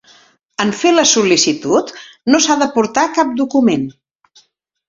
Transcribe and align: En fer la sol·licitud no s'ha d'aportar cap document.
En 0.63 0.71
fer 0.77 0.93
la 0.95 1.03
sol·licitud 1.09 1.93
no 2.33 2.41
s'ha 2.47 2.57
d'aportar 2.63 3.07
cap 3.19 3.39
document. 3.43 3.89